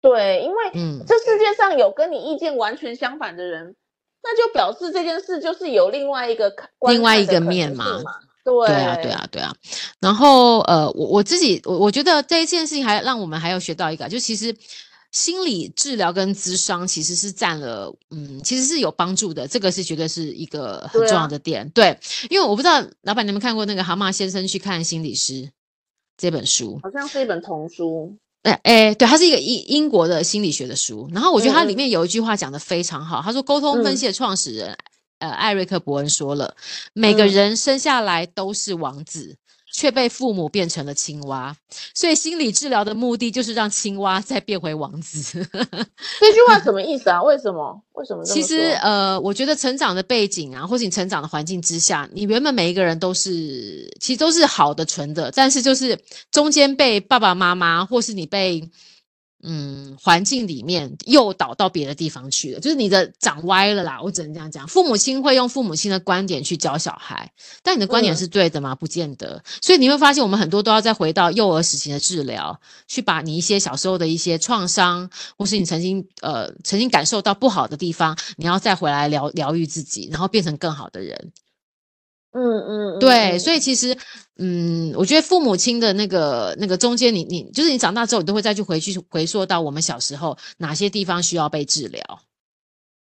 [0.00, 3.76] 对，因为嗯，这世界上有跟你意见完全相反的人，嗯、
[4.22, 6.52] 那就表示这件事就是有另外一个
[6.88, 7.86] 另外一个面嘛。
[8.42, 9.54] 对对啊，对啊，对啊。
[10.00, 14.54] 然后呃，我我自己我我觉得这一件事情还让我们还要学到一个，就其实。
[15.12, 19.48] 心理治疗跟咨商其实是占了，嗯，其实是有帮助的。
[19.48, 22.26] 这个是绝对是一个很重要的点，对，啊、对。
[22.30, 25.32] 因为我不知道老板你们看过那个《蛤蟆先生去看心理师》
[26.16, 28.16] 这本书，好像是一本童书。
[28.42, 31.08] 哎哎，对，它是一个英英国的心理学的书。
[31.12, 34.70] 然后我觉得它里面有一句话讲得非常好，他说：“沟通分析的创始人，
[35.18, 36.54] 嗯、呃，艾瑞克·伯恩说了，
[36.94, 39.36] 每个人生下来都是王子。”
[39.80, 41.56] 却被父母变成了青蛙，
[41.94, 45.42] 所以心理治疗的目的就是让青蛙再变回王子。
[46.20, 47.22] 这句话什么意思啊？
[47.22, 47.80] 为什么？
[47.92, 48.22] 为什么？
[48.22, 55.98] 其实，呃，我觉得成长的背景啊，或是你成长的环境之下，你原本每一个人都是，其实都是好的、纯的，但是就是
[56.30, 58.68] 中间被爸爸妈妈，或是你被。
[59.42, 64.00] 嗯，环境里面诱导到别的地方去了，就是你的长歪了啦。
[64.02, 68.74] 我只能这样讲，父母亲会用父母亲的观点去教小孩，但你的观点是对的吗？
[68.74, 69.42] 不见得。
[69.62, 81.32] 所以你会发现，我们很多都要再回到幼儿时期的治疗，去把你一些小时候的一些创伤，或是你曾经呃曾经感受到不好的地方，你要再回来疗疗愈自己，然后变成更好的人。
[82.32, 83.96] 嗯嗯，对，所以其实，
[84.38, 92.02] 嗯，我觉得父母亲的那个那个中间你，你你就是你长大之后，你都会再去回去回溯到我们小时候哪些地方需要被治疗。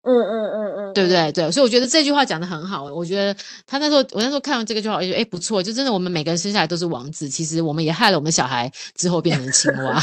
[0.03, 1.29] 嗯嗯嗯嗯，对不对？
[1.33, 2.85] 对，所以我觉得这句话讲得很好。
[2.85, 3.35] 我觉得
[3.65, 9.99] 他那时候，我那时候看完这个就好，我觉得哎不错，就真的我们每个人生下来都是王子，其实我们也害了我们小孩之后变成青蛙。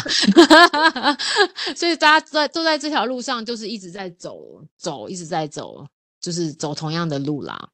[1.75, 4.37] 所以大家都在都在这条路上，就是一直在走
[4.77, 5.87] 走，一直在走，
[6.21, 7.69] 就是走同样的路啦。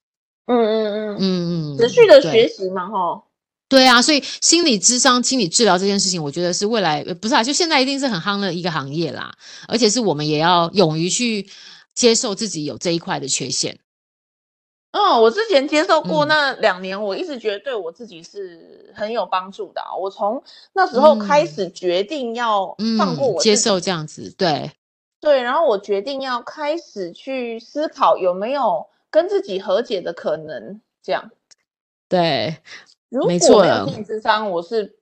[0.47, 1.17] 嗯嗯嗯。
[1.19, 3.23] 嗯嗯，持续的学习嘛，哈，
[3.69, 9.33] 对啊，所以心理智商、心理治疗这件事情，我觉得是未来不是啊，就现在一定是很夯的一个行业啦，
[9.69, 11.49] 而且是我们也要勇于去
[11.95, 13.79] 接受自己有这一块的缺陷。
[14.93, 19.81] 哦，我之前接受过那两年，我一直觉得对我自己是很有帮助的。
[20.01, 24.73] 我从那时候开始决定要放过我、嗯嗯，接受这样子，对。
[25.21, 28.87] 对，然后我决定要开始去思考有没有。
[29.11, 31.31] 跟自己和解的可能，这样，
[32.09, 32.59] 对，
[33.09, 34.97] 如果没有心理咨商，我是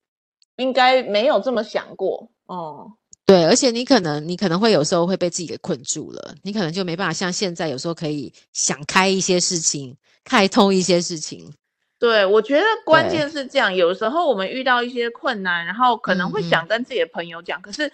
[0.57, 2.92] 应该没有这么想过，哦，
[3.27, 11.53] 对，而且你可能，你可能会有时候会被自己给困住了，你可能就没办法像现在有时候可以想开一些事情，开通一些事情。
[11.99, 17.92] 对，我觉得关键是这样，有时候我们遇到一些困难，然后可能会想跟自己的朋友讲，嗯嗯，可是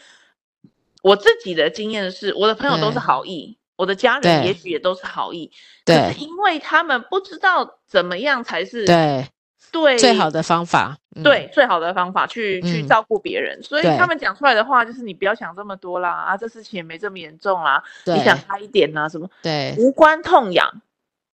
[1.02, 3.56] 我自己的经验是，我的朋友都是好意。
[3.76, 5.50] 我的家人也许也都是好意，
[5.84, 9.26] 对，可是因为他们不知道怎么样才是对
[9.72, 20.80] 对最好的方法，对最好的方法去、嗯、去照顾别人，所以他们讲出来的话就是你不要想这么多啦，啊，这事情也没这么严重啦，你想开一点啊，什么对，无关痛痒，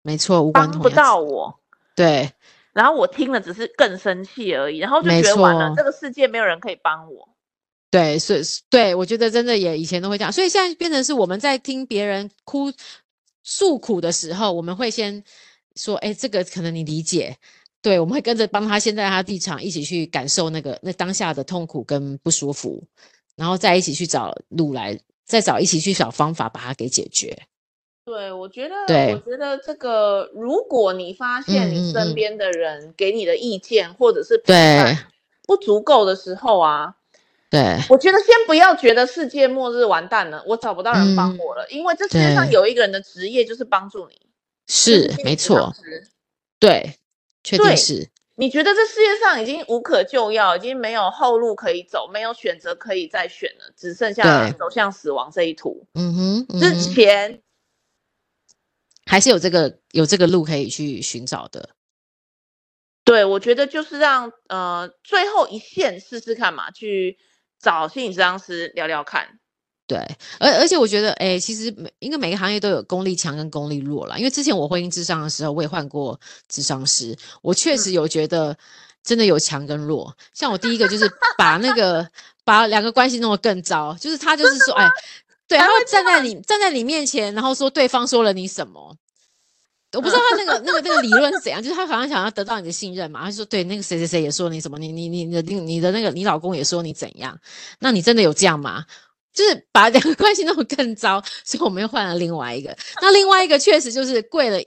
[0.03, 1.59] 没错，无关痛痒，帮不到我，
[1.95, 2.33] 对，
[2.73, 7.29] 然后我听了只是更生气而已，然后就觉得完了，这个世界没有人可以帮我。
[7.91, 12.73] 对，所以对，我觉得真的也以前都会这样，所以现在变成是我们在听别人哭
[13.43, 15.25] 诉苦的时候，我们会先
[15.75, 17.37] 说，哎，这个可能你理解，
[17.83, 22.85] 对，我们会跟着帮他先在他立场一起去感受那个那当下的痛苦跟不舒服，
[23.35, 27.37] 然后再一起去找路来，再找一起去找方法把它给解决。
[28.05, 34.97] 对，我觉得，对，我觉得这个，如果你发现你身边的人给你的意见、嗯、或者是对。
[35.47, 36.95] 不足够的时候啊，
[37.51, 44.15] 对，我觉得先不要觉得世界末日完蛋了，我找不到人帮我了，嗯、因为这世界上有一个人的职业就是帮助你，
[44.69, 45.75] 是，是没错，
[46.61, 46.99] 对，
[47.43, 48.09] 确定是。
[48.37, 55.87] 你觉得这世界上已经无可救药，已经没有后路可以走，没有选择可以再选了，只剩下走向死亡这一途。
[55.93, 57.43] 嗯哼，嗯哼，之前
[59.05, 61.71] 还是有这个有这个路可以去寻找的。
[63.05, 67.19] 对，我觉得就是让呃最后一线试试看嘛，去
[67.61, 69.39] 找心理咨商师聊聊看。
[69.87, 69.99] 对，
[70.39, 74.17] 而而且我觉得，哎，其实每应该每个行业都有功力强跟功力弱啦。
[74.17, 76.19] 因为之前我婚姻智商的时候，我也换过
[76.49, 78.57] 智商师，我确实有觉得
[79.03, 80.17] 真的有强跟弱。
[80.33, 82.09] 像我第一个就是把那个
[82.45, 84.89] 把两个关系弄得更糟，就是他就是说，哎，
[85.49, 88.95] 对，他会站在你站在你面前，然后说对方说了你什么，
[89.93, 97.39] 我不知道他那个那个那个理论是怎样，就是他好像想要得到你的信任嘛，他说对，那个谁谁谁也说你什么，你你你的你的那个你老公也说你怎样，
[97.81, 98.85] 那你真的有这样吗？
[99.33, 102.77] 就是把两个关系弄得更糟，所以我们又换了另外一个。
[103.01, 104.61] 那另外一个确实就是贵了，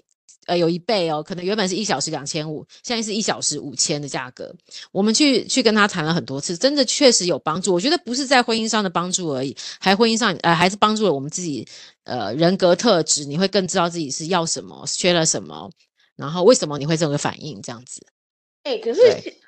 [0.45, 1.23] 呃，有一倍哦。
[1.23, 4.53] 可能原本是一小时两千五，现在是一小时五千的价格。
[4.91, 7.73] 我们去去跟他谈了很多次，真的确实有帮助。
[7.73, 11.67] 我觉得不是在婚姻上的帮助而已，还婚姻上呃还是帮助了我们自己
[12.03, 13.25] 呃人格特质。
[13.25, 15.69] 你会更知道自己是要什么，缺了什么，
[16.15, 18.05] 然后为什么你会这个反应这样子。
[18.63, 19.01] 哎、欸，可是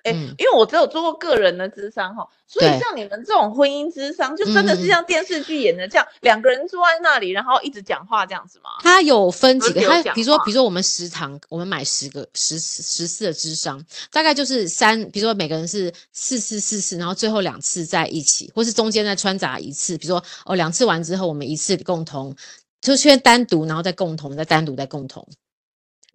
[0.03, 8.71] 哎、因为我只有做过个人的智商哈，所以像你们这种婚姻智商，就真的是像电视剧演的这样，两、嗯、个人坐在那里，然后一直讲话这样子吗？
[8.81, 22.35] 他有分几个，他比如说，比如说我们十堂，我们买十个十十次的智商，大概就是三，比如说每个人是四次四次，然后最后两次在一起，或是中间再穿插一次，比如说哦两次完之后，我们一次共同，
[22.81, 25.25] 就先单独，然后再共同，再单独再共同。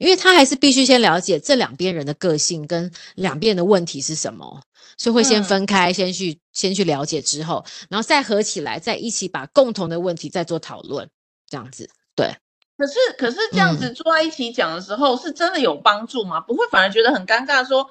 [0.01, 4.63] 因为他还是必须先了解这两边人的个性跟两边的问题是什么，
[4.97, 11.07] 所以会先分开，先去先去了解之后，然后再合起来，再一起把共同的问题再做讨论，
[11.47, 11.91] 这样子。
[12.17, 12.35] 对。
[12.79, 16.41] 可是可是这样子坐在一起讲的时候，是真的有帮助吗？
[16.41, 17.91] 不会反而觉得很尴尬说？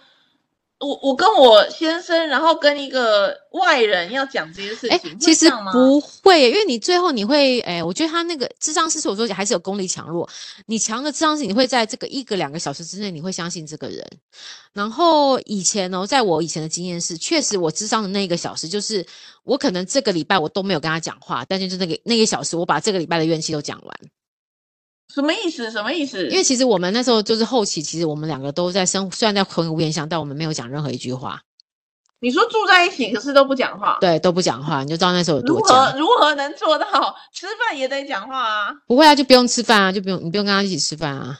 [0.80, 10.28] 我我跟我先生，然后跟一个外人要讲这些事情，欸、其实不会，因为你最后你会，哎，我觉得他那个智商师，我说还是有功力强弱。
[10.68, 14.06] 你强的智商师，你会在这个一个两个小时之内，你会相信这个人。
[14.72, 19.06] 然后以前呢，在我以前的经验是，确实我智商的那一个小时，就是
[19.44, 23.96] 我可能这个礼拜我都没有跟他讲话，但是就那个那个小时，我把这个礼拜的怨气都讲完。
[25.14, 25.70] 什么意思？
[25.72, 26.28] 什么意思？
[26.30, 31.42] 因为其实我们那时候就是后期，其实我们两个都在生，虽然在同一屋檐下，但我们没有讲任何一句话。
[32.22, 33.98] 你说住在一起，可是都不讲话？
[34.02, 35.98] 对，都不讲话，你就知道那时候有多僵。
[35.98, 38.74] 如何如何能做到吃饭也得讲话啊？
[38.86, 41.40] 不会啊，就不用吃饭啊，就不用你不用跟他一起吃饭啊。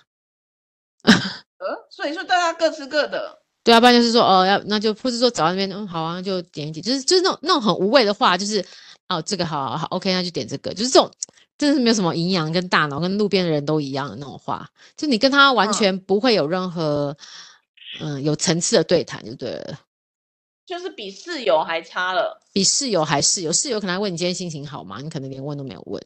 [1.04, 3.40] 呃，所以说大家各吃各的。
[3.64, 8.66] 对啊，不然就是说哦，要那就或是说走到那边，嗯，好啊，就点一点，就是就是那种那种很无谓的话，就是
[9.10, 11.12] 哦，这个好好好，OK，那就点这个，就是这种。
[11.60, 17.16] 真的是没有什么营养，跟大脑跟路边的人都一样的那种话，就你跟他完全不会有任何
[18.00, 19.80] 嗯，嗯有层次的对谈，就对了。
[20.66, 25.02] 就是比室友还差了，比室友还室友，室友可能还问你今天心情好吗？
[25.02, 26.02] 你可能连问都没有问。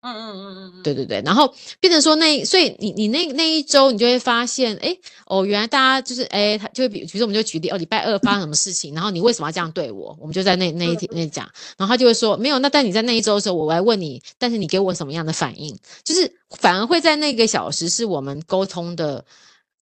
[0.00, 10.16] 嗯嗯嗯嗯嗯，对对对，然后变成说那，所以你你那那一周，你就会发现，哎哦，原来大家就是哎，他就会比，比如说我们就举例，哦，礼拜二发生什么事情，然后你为什么要这样对我？
[10.20, 15.76] 我们就在那那一天那讲，然后他就会说，没有，那但你在那一周的时候，我来问你，但是你给我什么样的反应？
[16.04, 19.24] 就是反而会在那个小时是我们沟通的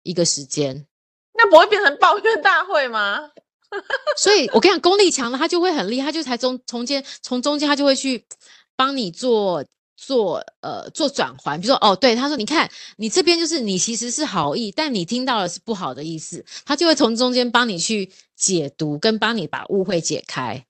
[0.04, 0.86] 一个时间，
[1.34, 3.32] 那不会变成抱怨大会吗？
[4.16, 8.24] 所以我跟你讲，功力强了他就会很厉害，他就才中从间从中间他就会去
[8.76, 9.66] 帮你做。
[9.96, 20.66] 做呃做转换，比如说哦，对，他说，你看你这边就是你其实是好意，但你听到的是不好的意思，他就会从中间帮你去解读，跟帮你把误会解开。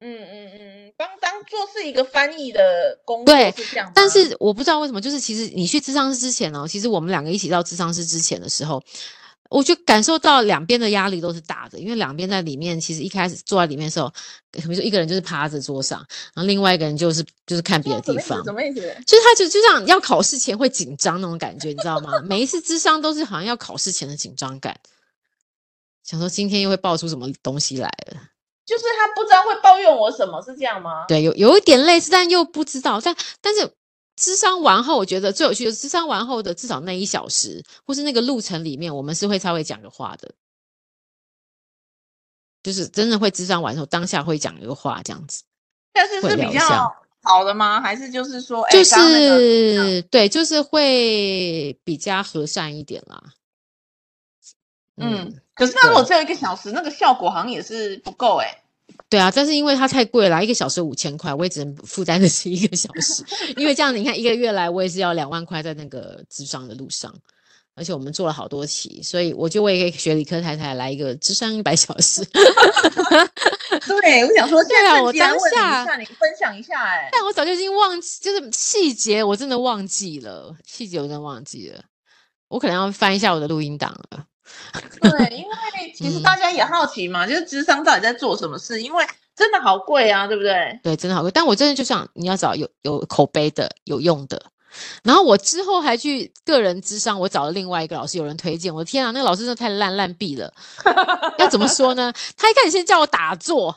[0.00, 3.90] 嗯嗯嗯嗯，当当做是一个翻译的工作，对，是这样。
[3.94, 8.82] 但是我不知道为什么，就是其实你去智商师之前哦，其实我们两个一起到智商师之前的时候。
[9.52, 14.10] 我就感受到两边的压力都是大的，因为两边在里面，其实一开始坐在里面的时候，
[14.50, 15.98] 比如说一个人就是趴在桌上，
[16.34, 18.80] 然后另外一个人就是就是看别的地方，什么意思？
[19.06, 22.12] 就是他就就像要考试前会紧张那种感觉，你知道吗？
[22.24, 24.74] 每一次智商都是好像要考试前的紧张感，
[26.02, 28.20] 想说今天又会爆出什么东西来了，
[28.64, 31.04] 就是他不知道会抱怨我什么，是这样吗？
[31.06, 33.70] 对，有有一点类似，但又不知道，但但是。
[34.16, 40.34] 咨商完后，我觉得最有趣的，咨商完后的至少那一小时，或是那个路程里面，我们是会稍微讲个话的，
[42.62, 45.42] 就是真的会智商完后当下会讲一个话这样子。
[45.94, 47.80] 但是是比较好的吗？
[47.80, 53.32] 还是就是说，就是、欸那个、对，就是会比较和善一点啦。
[54.96, 58.61] 嗯，嗯可是那如果只有一个小时，那个效果好像也是不够哎、欸。
[59.08, 63.22] 对啊，但是因为它太贵了，一个小时五千块，我也只能负担得起一个小时。
[63.56, 67.14] 因为这样，你看一个月来，我也是要两万块在那个智商的路上，
[67.74, 72.24] 而且我们做了好多期，所以我觉得我也可以学理科太太来一个智商一百小时。
[74.02, 81.82] 对，我想说，对啊，我当下你分享一下哎、欸，但我早就已经忘记，就是细节我真的忘记了，细节我真的忘记了，
[82.48, 84.24] 我可能要翻一下我的录音档了。
[85.00, 88.82] 对，因为 其实大家也好奇嘛，嗯、就是智商到底在做什么事？
[88.82, 90.78] 因为真的好贵啊，对不对？
[90.82, 91.30] 对，真的好贵。
[91.30, 94.40] 但我真的就想你要找有有口碑的、有用的。
[95.02, 98.74] 然后我之后还去个人智商，我找了另外一个老师，有人推荐。
[98.74, 100.50] 我的天啊，那个老师真的太烂烂毙了。
[101.38, 102.10] 要怎么说呢？
[102.38, 103.76] 他一开始先叫我打坐。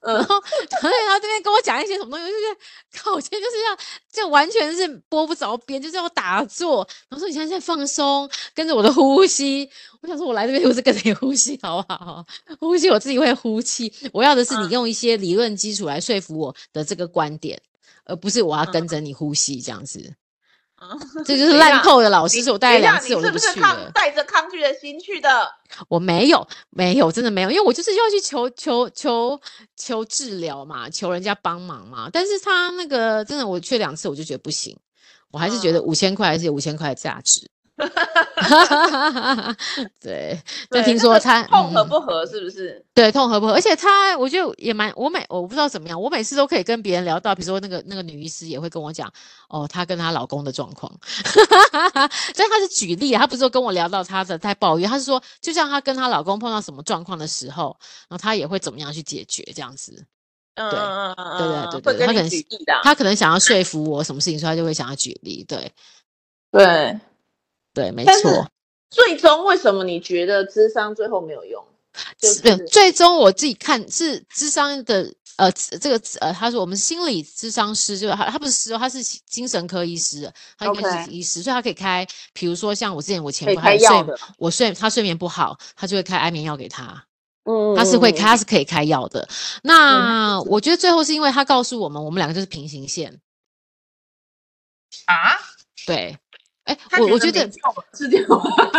[0.00, 0.34] 然后，
[0.82, 3.78] 然后他这边跟我讲一些什么东西，我就觉得靠，我今天就是要，
[4.12, 6.86] 就完全是拨不着边，就是要打坐。
[7.08, 9.68] 然后说你现在在放松，跟着我的呼吸。
[10.00, 12.24] 我想说，我来这边不是跟着你呼吸，好不好？
[12.58, 13.92] 呼吸我自己会呼气。
[14.12, 17.60] 我要的是你用一些理论基础来说服我的这个观点，
[18.04, 20.14] 而不是我要跟着你呼吸这样子。
[21.26, 23.90] 这就是烂透的老师，是我带了两次我是不去了。
[23.92, 25.50] 带着抗拒的心去的？
[25.88, 29.40] 我没有，没有，真的没有，因为我就是要去求求求
[29.76, 32.08] 求治疗嘛，求人家帮忙嘛。
[32.12, 34.76] 但是他那个真的，我去两次我就觉得不行，
[35.30, 37.50] 我还是觉得五千块还是有五千块的价值。
[37.86, 39.56] 哈哈哈哈哈！
[40.00, 42.70] 对，就听说他痛合不合是不是？
[42.70, 43.52] 嗯、对，痛合不合？
[43.52, 49.12] 而且他，我觉得也蛮，我每我不知道怎么样，我每次都可以跟别人聊到，比如说那个那个女医师也会跟我讲，
[49.48, 50.92] 哦，她跟她老公的状况。
[50.92, 57.76] 哈哈哈，但她是举例，她不是说跟我聊到她的在抱怨，她是说，就像她跟她老公碰到什么状况的时候，
[58.08, 60.04] 然后她也会怎么样去解决这样子。
[60.54, 62.30] 对，对对对对，他可能
[62.82, 65.44] 他可能想要说服我什么事情，所以他就会想要举例。
[65.46, 65.72] 对，
[66.50, 66.98] 对。
[67.78, 68.50] 对，没错。
[68.90, 71.64] 最终为什么你觉得智商最后没有用？
[72.16, 83.88] 就是最终我自己看是智商的，呃，这个呃，他说我们心理咨商师，就是他，他不是师哦，他是精神科医师，他应该是医师.所以他可以开，比如说像我之前我前夫还睡，
[84.38, 87.04] 我睡他睡眠不好，他就会开安眠药给他，
[87.44, 89.28] 嗯，他是会开，他是可以开药的。
[89.62, 93.20] 那、嗯、我觉得最后是因为他告诉我们，我们两个就是平行线
[95.06, 95.36] 啊，
[95.86, 96.16] 对。
[96.68, 97.40] 哎，我我觉得
[97.94, 98.26] 是这样。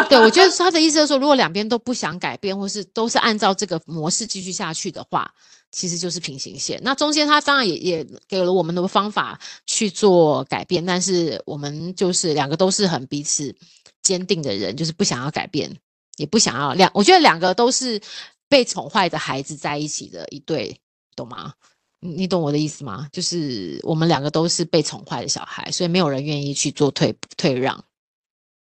[0.07, 5.33] 对，我觉得他的意思是说，如果两边都不想改变，或是都是按照这个模式继续下去的话，
[5.71, 6.79] 其实就是平行线。
[6.83, 13.55] 那中间他当然也也给了我们的方法去做改变，但是我们就是两个都是很彼此
[14.03, 15.75] 坚定的人，就是不想要改变，
[16.17, 16.91] 也不想要两。
[16.93, 17.99] 我觉得两个都是
[18.47, 20.79] 被宠坏的孩子在一起的一对，
[21.15, 21.53] 懂吗？
[21.99, 23.07] 你懂我的意思吗？
[23.11, 27.83] 就是我们两个都是被宠坏的小孩，所以没有人愿意去做退退让。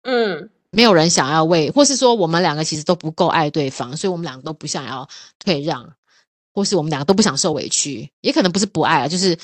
[0.02, 5.08] 嗯，没有人想要为，或是说我们两个其实都不够爱对方，所以我们两个都不想要
[5.38, 5.94] 退让，
[6.52, 9.38] 或是我们两个都不想受委屈，也可能不是不爱啊，就是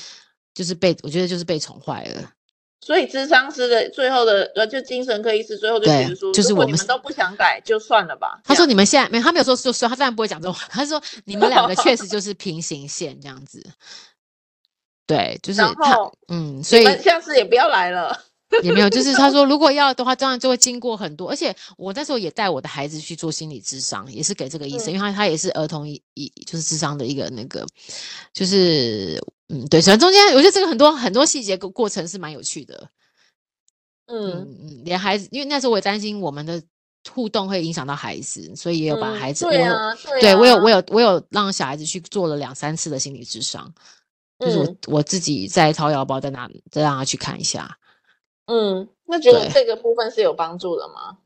[0.53, 2.31] 就是被我觉得就是被宠坏了。
[2.85, 8.39] 所以智商师的最后的呃，就精神科医师最后就觉得说，就是我们们都不想改，就算了吧。
[8.43, 10.67] 他说你们现在没，他没有说就说，他当然不会讲这种话。
[10.69, 13.65] 他说你们两个确实就是平行线这样子。
[15.07, 18.21] 对，就是他，嗯，所以下次也不要来了。
[18.63, 21.29] 也没有，就是他说 如果要的话，当然就会经过很多。
[21.29, 27.65] 而且我那时候也带我的孩子去做心理智商，也是给这个医生，嗯、因为他他也是儿童一一就是智商的一个那个，
[28.33, 29.23] 就是。
[29.47, 32.89] 嗯，对，虽然中间我觉得这个很多很多细节过过程是蛮有趣的。
[34.07, 36.59] 嗯嗯，连孩子，因为那时候我也担心我们的
[37.11, 43.71] 互动会影响到孩子，所以也有把孩子，嗯、对啊，对，我有我有我有让小孩子去做了两三次的心理智商，
[44.39, 47.77] 嗯、就是我我自己在掏腰包，在那再让他去看一下。
[48.47, 51.17] 嗯，那觉得这个部分是有帮助的吗？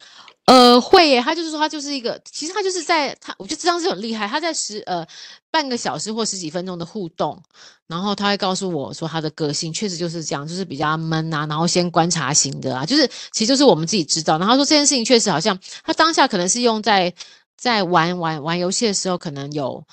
[0.46, 4.28] 呃，会耶，他就是说，他就是一个，其实他就是在他，我觉得这张是很厉害。
[4.28, 5.06] 他在十呃
[5.52, 7.40] 半个小时或十几分钟的互动，
[7.86, 14.40] 然后他会告诉我说，他的个性确实就是这样，就是比较闷啊，然后先观察型的啊，就是其实就是我们自己知道。
[14.40, 17.14] 然后说这件事情确实好像他当下可能是用在
[17.56, 19.84] 在玩玩玩游戏的时候，可能有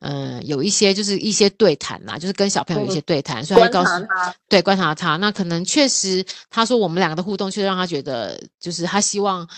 [0.00, 9.48] 嗯、呃、有一些就是一些对谈啦，就是跟小朋友有一些对谈，嗯、所以他就告诉他，对，观察他，那可能确实他说我们两个的互动，确实让他觉得就是他希望。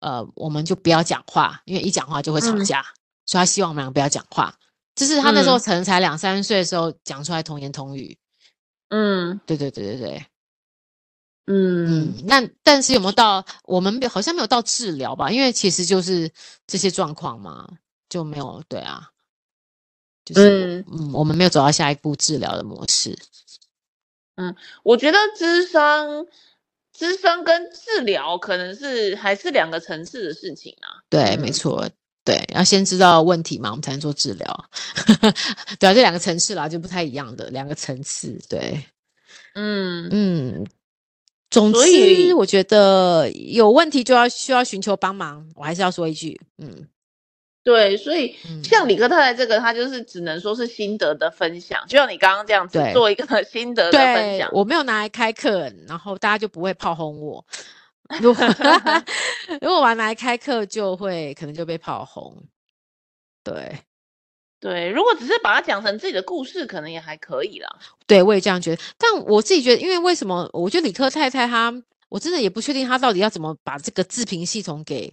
[0.00, 2.92] 呃，我们就不要讲话，因为一讲话就会吵架，嗯、
[3.24, 4.54] 所以他希望我们两个不要讲话。
[4.94, 8.18] 这是他那时候可能才两三岁的时候讲出来童言童语。
[8.90, 10.26] 嗯，对对对对对。
[11.46, 15.30] 嗯嗯，那但是有没有到我们好像没有到治疗吧？
[15.30, 16.30] 因为其实就是
[16.66, 17.66] 这些状况嘛，
[18.10, 19.08] 就没有对啊，
[20.24, 23.16] 就是嗯，嗯，我们没有走到下一步治疗的模式。
[24.36, 26.26] 嗯，我觉得咨商、
[26.96, 31.04] 咨商跟治疗可能是还是两个层次的事情啊。
[31.08, 31.88] 对，嗯、没错，
[32.24, 34.70] 对，要先知道问题嘛，我们才能做治疗。
[35.78, 38.36] 对啊，这两个层次啦，就不太一样的两个层次。
[38.48, 38.82] 对，
[39.54, 40.66] 嗯嗯，
[41.50, 45.48] 总之，我觉得有问题就要需要寻求帮忙。
[45.54, 46.88] 我还是要说一句，嗯。
[47.64, 54.50] 对，所以像李克太太这个，他就是只能说是心得的分享，就像你刚刚这样子做一个 心得的分享。
[54.52, 57.42] 我没有拿来开课，然后大家就不会炮轰我。
[58.20, 58.46] 如果
[59.62, 62.36] 如果我拿来开课，就会可能就被炮轰。
[63.42, 63.78] 对
[64.60, 67.68] 对，如果只是把它讲成自己的故事，可能也还可以啦。
[68.06, 68.82] 对，我也这样觉得。
[68.98, 70.46] 但我自己觉得，因为为什么？
[70.52, 71.72] 我觉得李克太太她，
[72.10, 75.10] 我真的也不确定她到底要怎么把这个自评系统给。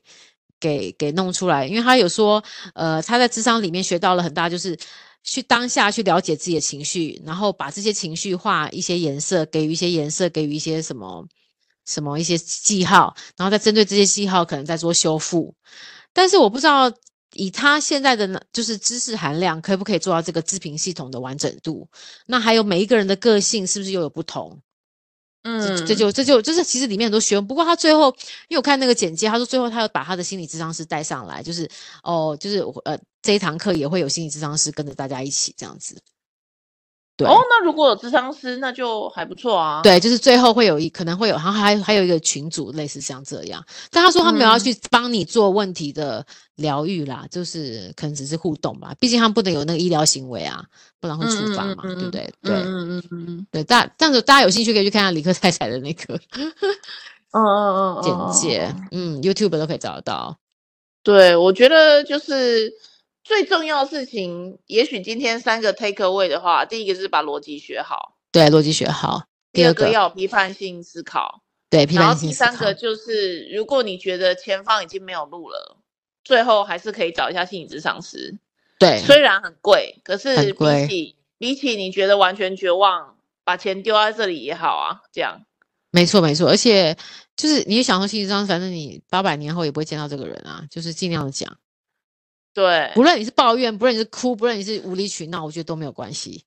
[0.62, 2.42] 给给弄出来，因为他有说，
[2.76, 4.78] 呃，他在智商里面学到了很大，就是
[5.24, 11.28] 去当下去了解自己的情绪，然后把这些情绪画一些颜色，给予一些颜色，给予一些什么
[11.86, 15.54] 什么一些记号，然后再针对这些记号可能再做修复。
[16.14, 16.92] 但是我不知道
[17.34, 21.90] 以他现在的就是知识含量，可不可以做到这个自评系统的完整度？
[22.28, 24.62] 那还有每一个人的个性是不是又有不同？
[25.44, 28.16] 嗯，这就这就就是其实里面很多学问，不过他最后，
[28.48, 31.68] 因为我看那个简介，他说最后他要把他的心理智商师带上来，就是
[32.04, 36.00] 哦，就是呃这一堂课也会有心理智商师跟着大家一起这样子。
[37.22, 39.82] 对哦，那如果有咨商师，那就还不错啊。
[39.84, 43.64] 对，就是最后会有一可能会有，然后还还有一个群组，类似像这样。
[43.90, 48.94] 但他说他没有要去帮你做问题的疗愈啦，嗯、就是可能只是互动吧。
[49.00, 50.64] 毕竟他们不能有那个医疗行为啊，
[51.00, 52.34] 不然会处罚嘛，嗯嗯嗯对不对？
[52.42, 56.20] 对，嗯嗯嗯嗯，对，大这样子大家有兴趣可以去看看李克太太的那个，
[57.34, 60.38] 嗯嗯嗯，简介，嗯，YouTube 都可以找得到。
[61.04, 62.72] 对，我觉得就是。
[63.24, 69.24] 最重要的事情，也许今天三个 take away 的话，第一个是把逻辑学好，对，逻辑学好。
[69.54, 72.46] 第二个要批判性思考，对，批判性思考。
[72.46, 75.78] 然后第三个就是，如果你觉得前方已经没有路了，
[76.24, 78.38] 最后还是可以找一下心理咨商师。
[78.80, 85.02] 对，虽然很贵，可是比起比起你觉得完全绝望，把钱丢在这里也好啊。
[85.12, 85.46] 这样，
[85.92, 86.98] 没错没错，而且
[87.36, 91.58] 就是你想说心理咨商，反正你八百年后也不会见到这个人啊，就是尽量的讲。
[92.54, 96.44] 对，不论你是抱怨，不论你是哭，不论你是无理取闹，我觉得都没有关系。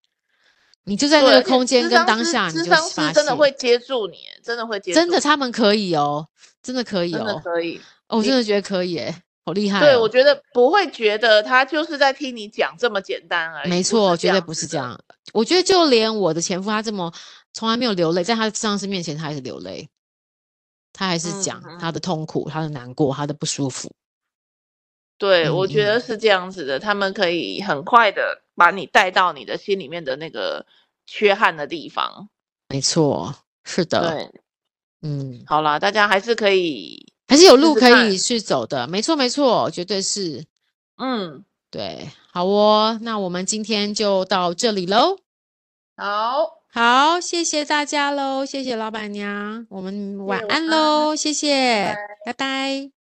[0.86, 5.00] 你就在那个空间跟当下，你就发现真的会接住你，真的会接住。
[5.00, 6.28] 真的，他们可以哦，
[6.62, 7.80] 真的可以哦，真的可以。
[8.09, 9.14] 哦，我真的觉得可以，诶，
[9.46, 9.80] 好厉害哦。
[9.80, 13.70] 对，我觉得不会觉得他就是在听你讲这么简单而已。
[13.70, 15.00] 没错，绝对不是这样。
[15.32, 17.11] 我觉得就连我的前夫，他这么
[17.55, 19.88] 从来没有流泪，在他的咨商师面前，他还是流泪，
[20.92, 23.90] 他还是讲他的痛苦、他的难过、他的不舒服。
[25.17, 30.67] 对，我觉得是这样子的，嗯，他们可以很快的把你带到你的心里面的那个
[31.07, 32.29] 缺憾的地方。
[32.69, 33.35] 没错，
[33.65, 34.11] 是的。
[34.11, 34.41] 对，
[35.03, 38.87] 嗯，好啦，大家还是可以，还是有路可以去走的。
[38.89, 40.45] 没错，没错，绝对是。
[40.97, 45.19] 嗯，对，好哦，那我们今天就到这里喽。
[45.97, 51.95] 好，好，谢谢大家喽，谢谢老板娘，我们晚安喽，谢谢。
[52.27, 52.93] 拜拜。